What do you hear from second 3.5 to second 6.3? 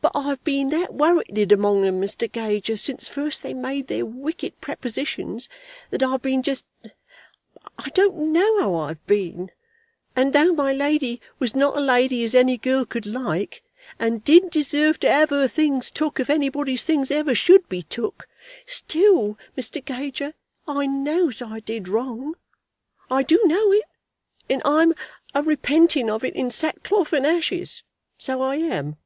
made their wicked prepositions, that I've